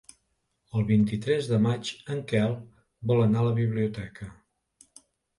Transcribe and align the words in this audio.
El 0.77 0.85
vint-i-tres 0.91 1.49
de 1.49 1.59
maig 1.65 1.91
en 2.15 2.23
Quel 2.31 2.55
vol 3.11 3.21
anar 3.25 3.43
a 3.43 3.47
la 3.49 3.53
biblioteca. 3.59 4.31